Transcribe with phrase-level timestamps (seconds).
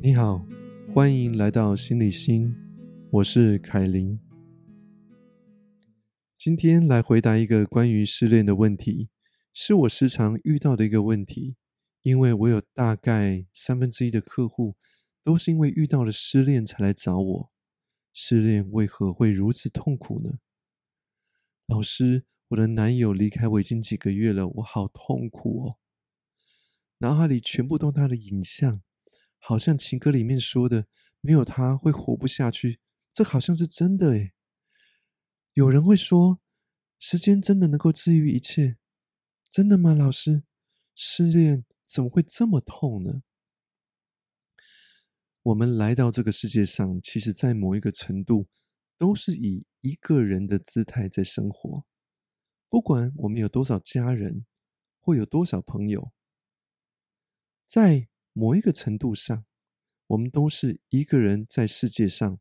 [0.00, 0.46] 你好，
[0.94, 2.54] 欢迎来到心理心，
[3.10, 4.20] 我是凯琳。
[6.38, 9.10] 今天来回答一个关于失恋的问题，
[9.52, 11.56] 是我时常遇到的一个问题。
[12.02, 14.76] 因为我有大概三分之一的客户
[15.24, 17.50] 都是因为遇到了失恋才来找我。
[18.12, 20.38] 失恋为何会如此痛苦呢？
[21.66, 25.76] 老师，我的男友离开我已经几个月了，我好痛苦哦。
[26.98, 28.80] 脑海里全部都他的影像。
[29.48, 30.84] 好像情歌里面说的，
[31.22, 32.80] 没有他会活不下去，
[33.14, 34.34] 这好像是真的诶。
[35.54, 36.42] 有人会说，
[36.98, 38.74] 时间真的能够治愈一切，
[39.50, 39.94] 真的吗？
[39.94, 40.42] 老师，
[40.94, 43.22] 失恋怎么会这么痛呢？
[45.40, 48.48] 我们来到这个世界上，其实在某一个程度，
[48.98, 51.86] 都是以一个人的姿态在生活。
[52.68, 54.44] 不管我们有多少家人，
[55.00, 56.12] 或有多少朋友，
[57.66, 58.10] 在。
[58.32, 59.44] 某一个程度上，
[60.08, 62.40] 我们都是一个人在世界上，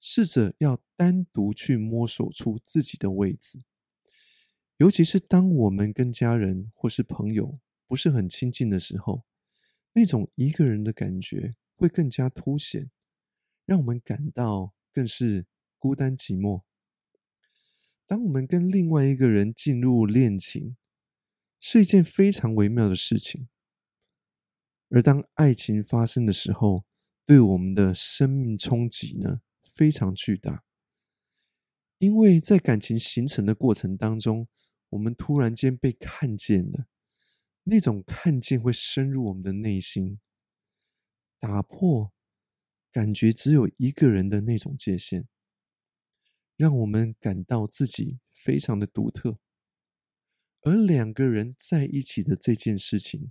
[0.00, 3.62] 试着要单独去摸索出自己的位置。
[4.76, 9.24] 尤其是当我们跟家人或是朋友不是很亲近的时候，
[9.92, 12.90] 那种一个人的感觉会更加凸显，
[13.66, 15.44] 让我们感到更是
[15.78, 16.62] 孤单寂寞。
[18.06, 20.76] 当我们跟另外一个人进入恋情，
[21.60, 23.48] 是一件非常微妙的事情。
[24.90, 26.84] 而当爱情发生的时候，
[27.24, 30.64] 对我们的生命冲击呢非常巨大，
[31.98, 34.48] 因为在感情形成的过程当中，
[34.88, 36.86] 我们突然间被看见了，
[37.62, 40.18] 那种看见会深入我们的内心，
[41.38, 42.12] 打破
[42.90, 45.28] 感觉只有一个人的那种界限，
[46.56, 49.38] 让我们感到自己非常的独特，
[50.62, 53.30] 而两个人在一起的这件事情。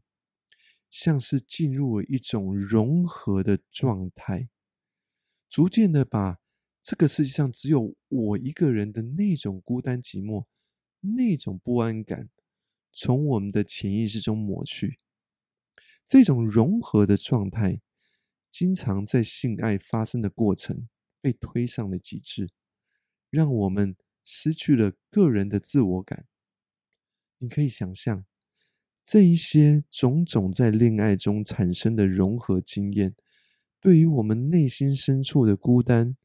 [0.89, 4.49] 像是进入了一种融合的状态，
[5.47, 6.39] 逐渐的把
[6.81, 10.45] 这个世界上只有我一个人的那种孤单寂寞、
[11.01, 12.29] 那种不安感，
[12.91, 14.97] 从我们的潜意识中抹去。
[16.07, 17.81] 这种融合的状态，
[18.49, 20.89] 经常在性爱发生的过程
[21.21, 22.49] 被推上了极致，
[23.29, 26.25] 让我们失去了个人的自我感。
[27.37, 28.25] 你可以想象。
[29.11, 33.15] 这一些种种在恋爱中产生的融合经验，
[33.81, 36.15] 对于我们内心深处的孤单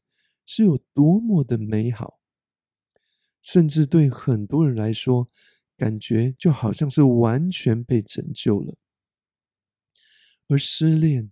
[0.45, 2.19] 是有多么的美好，
[3.41, 5.31] 甚至对很多人来说，
[5.75, 8.77] 感觉就好像是完全被拯救了。
[10.47, 11.31] 而失恋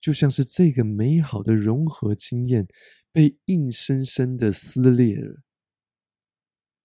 [0.00, 2.66] 就像是这个美好的融合经验
[3.12, 5.42] 被硬生生的撕裂了，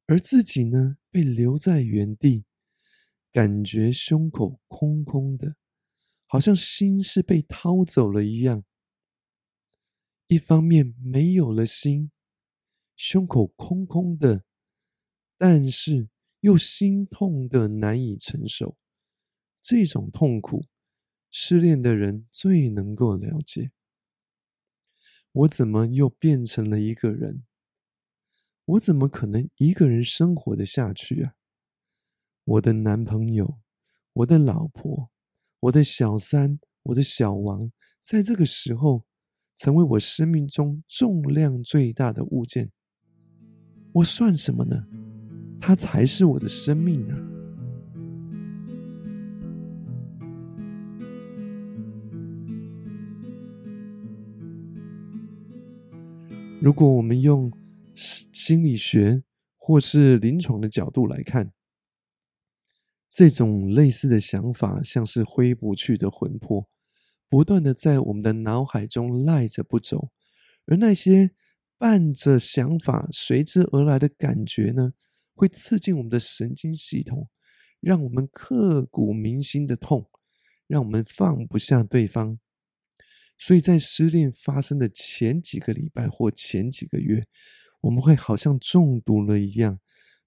[0.06, 2.46] 而自己呢，被留在原地。
[3.34, 5.56] 感觉胸口空空的，
[6.28, 8.64] 好像心是被掏走了一样。
[10.28, 12.12] 一方面没有了心，
[12.96, 14.46] 胸口空空的，
[15.36, 16.10] 但是
[16.42, 18.78] 又心痛的难以承受。
[19.62, 20.68] 这种痛苦，
[21.32, 23.72] 失恋的人最能够了解。
[25.32, 27.44] 我怎么又变成了一个人？
[28.66, 31.34] 我怎么可能一个人生活的下去啊？
[32.46, 33.58] 我的男朋友，
[34.12, 35.08] 我的老婆，
[35.62, 37.72] 我的小三，我的小王，
[38.02, 39.06] 在这个时候
[39.56, 42.70] 成为我生命中重量最大的物件。
[43.94, 44.86] 我算什么呢？
[45.62, 47.16] 他才是我的生命呢。
[56.60, 57.50] 如果我们用
[57.96, 59.24] 心理学
[59.58, 61.54] 或是临床的角度来看。
[63.14, 66.68] 这种类似的想法，像是挥不去的魂魄，
[67.30, 70.10] 不断的在我们的脑海中赖着不走。
[70.66, 71.30] 而那些
[71.78, 74.94] 伴着想法随之而来的感觉呢，
[75.36, 77.30] 会刺激我们的神经系统，
[77.80, 80.10] 让我们刻骨铭心的痛，
[80.66, 82.40] 让我们放不下对方。
[83.38, 87.26] 所以在失恋发生的前几个礼拜或前几个月，
[87.82, 89.80] 我们会好像中毒了一样。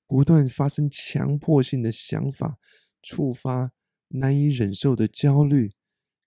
[0.09, 2.59] 不断发生强迫性的想法，
[3.09, 3.71] 触发
[4.09, 5.75] 难以忍受的焦虑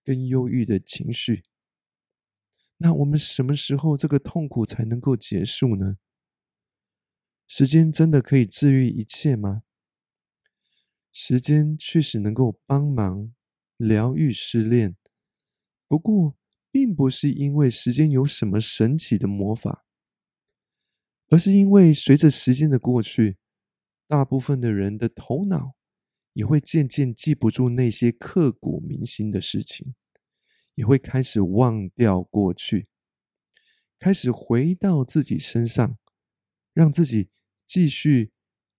[0.02, 1.44] 跟忧郁的情绪。
[2.78, 5.98] 那我们什么时候这个痛苦才能够结束呢？
[7.46, 9.64] 时间真的可以治愈一切吗？
[11.12, 13.34] 时间确实能够帮忙
[13.76, 14.96] 疗愈失恋，
[15.86, 16.34] 不过
[16.70, 19.84] 并不是因为时间有什么神奇的魔法，
[21.28, 23.36] 而是因为随着时间的过去。
[24.06, 25.76] 大部分的人的头脑
[26.32, 29.94] 也会渐渐记不住那些刻骨铭心的事情，
[30.74, 32.88] 也会开始忘掉过去，
[33.98, 35.98] 开始回到自己身上，
[36.72, 37.30] 让自己
[37.66, 38.32] 继续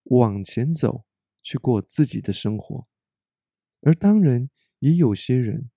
[0.04, 1.06] 往前走，
[1.42, 2.88] 去过自己的生活。
[3.82, 4.50] 而当然，
[4.80, 5.70] 也有些人，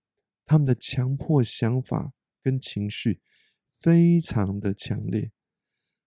[0.44, 2.12] 他们的强迫想法
[2.42, 3.20] 跟情绪
[3.68, 5.32] 非常的强烈，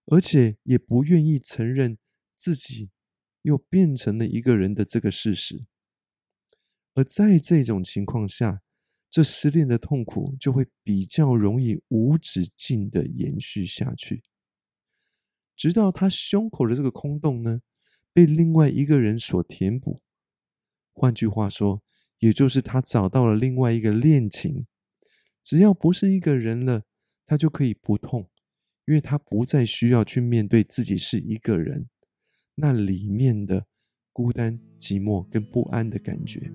[0.06, 1.98] 而且也不愿意承认
[2.36, 2.90] 自己
[3.48, 5.66] 又变成了一个人的这个事实。
[6.94, 8.62] 而在这种情况下，
[9.10, 14.22] 这失恋的痛苦就会比较容易无止境的延续下去，
[15.56, 17.62] 直到他胸口的这个空洞呢，
[18.12, 20.02] 被另外一个人所填补。
[20.92, 21.82] 换句话说，
[22.20, 24.68] 也就是他找到了另外一个恋情，
[25.42, 26.84] 只要不是一个人了，
[27.26, 28.30] 他就可以不痛，
[28.86, 31.88] 因为他不再需要去面对自己是一个人，
[32.60, 33.68] 那里面的
[34.12, 36.52] 孤单、寂寞跟不安的感觉。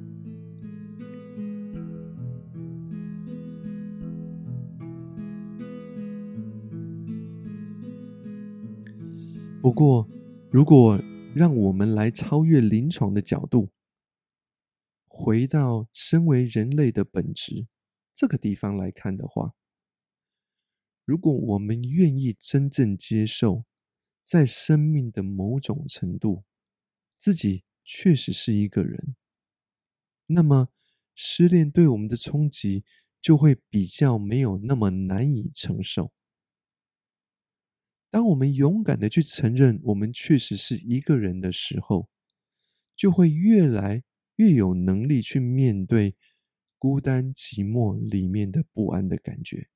[9.63, 10.09] 不过，
[10.51, 11.01] 如果
[11.37, 13.71] 让我们来超越临床的角度，
[15.07, 17.69] 回到身为人类的本质
[18.13, 19.55] 这个地方来看的话，
[21.05, 23.65] 如果我们愿意真正接受，
[24.25, 26.45] 在生命的某种程度，
[27.19, 29.17] 自己确实是一个人，
[30.27, 30.69] 那么
[31.15, 32.85] 失恋对我们的冲击
[33.21, 36.13] 就会比较没有那么难以承受。
[38.11, 42.09] 当我们勇敢的去承认我们确实是一个人的时候，
[42.95, 44.05] 就会越来
[44.37, 46.15] 越有能力去面对
[46.79, 49.69] 孤单寂寞里面的不安的感觉，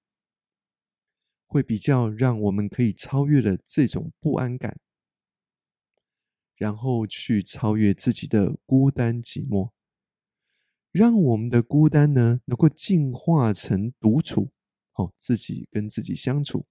[1.57, 4.79] 会比较让我们可以超越了这种不安感，
[6.55, 9.71] 然后去超越自己的孤单寂寞，
[10.93, 14.53] 让我们的孤单呢能够进化成独处，
[14.97, 16.67] 哦，自己跟自己相处。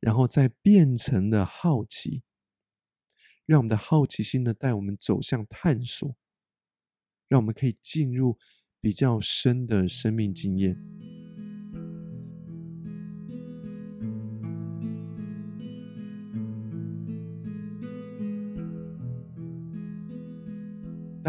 [0.00, 2.22] 然后再变成了好奇，
[3.44, 6.16] 让我们的好奇心呢带我们走向探索，
[7.28, 8.38] 让我们可以进入
[8.80, 11.15] 比较深的生命经验。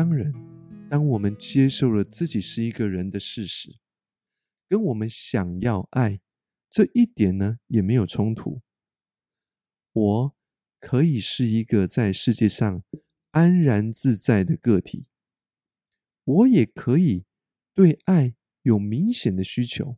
[0.08, 0.32] 当然，
[0.90, 3.76] 当我们接受了自己是一个人的事实，
[4.70, 6.22] 跟我们想要爱。
[6.70, 8.62] 这一点呢也没有冲突。
[9.92, 10.36] 我
[10.80, 12.86] 可以是一个在世界上
[13.32, 15.08] 安然自在的个体，
[16.24, 17.26] 我也可以
[17.74, 19.98] 对爱有明显的需求，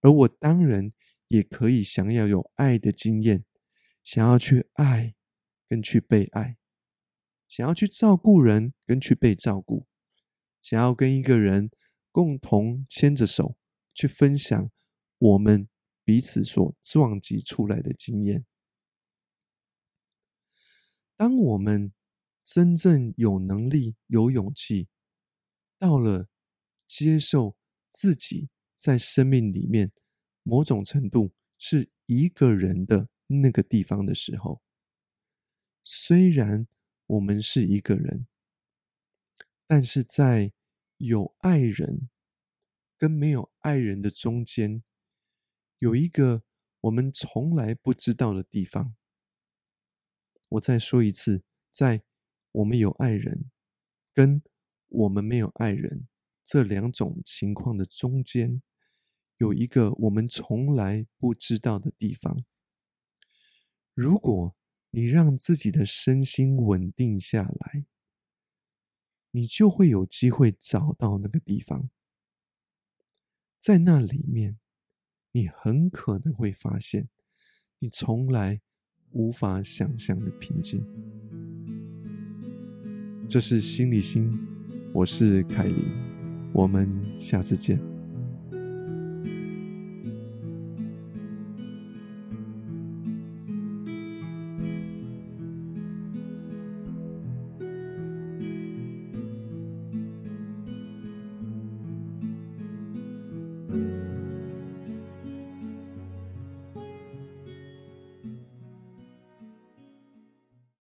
[0.00, 0.92] 而我当然
[1.28, 3.44] 也可以想要有爱的经验，
[4.02, 5.14] 想要去爱
[5.68, 6.56] 跟去被爱，
[7.50, 9.86] 想要去照顾人跟去被照顾，
[10.62, 11.70] 想要跟一个人
[12.10, 13.58] 共同牵着手
[13.92, 14.70] 去分享
[15.18, 15.68] 我们。
[16.02, 18.44] 彼此所撞击出来的经验。
[21.16, 21.92] 当我们
[22.44, 24.88] 真正有能力、有勇气，
[25.78, 26.26] 到了
[26.88, 27.56] 接受
[27.88, 29.92] 自己在生命里面
[30.42, 34.60] 某种程度是一个人的那个地方的时候，
[35.84, 36.66] 虽然
[37.10, 38.28] 我们是一个人，
[39.66, 40.52] 但是在
[40.98, 42.08] 有爱人
[42.96, 44.84] 跟没有爱人的中间。
[45.78, 46.44] 有一个
[46.82, 48.94] 我们从来不知道的地方。
[50.50, 52.04] 我再说一次，在
[52.52, 53.50] 我们有爱人
[54.14, 54.40] 跟
[54.86, 56.06] 我们没有爱人
[56.44, 58.62] 这两种情况的中间，
[59.38, 62.44] 有一个我们从来不知道的地方。
[63.94, 64.54] 如果
[64.90, 67.86] 你让自己的身心稳定下来，
[69.30, 71.90] 你就会有机会找到那个地方，
[73.58, 74.58] 在那里面。
[75.32, 77.08] 你很可能会发现，
[77.78, 78.62] 你从来
[79.12, 80.84] 无法想象的平静。
[83.28, 84.36] 这是心理心，
[84.92, 85.84] 我是凯琳，
[86.52, 87.89] 我们下次见。